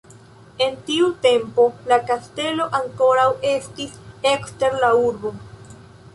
En 0.67 0.71
tiu 0.87 1.09
tempo 1.25 1.65
la 1.93 1.99
kastelo 2.07 2.67
ankoraŭ 2.79 3.27
estis 3.51 4.01
ekster 4.33 4.81
la 4.87 4.93
urbo. 5.05 5.37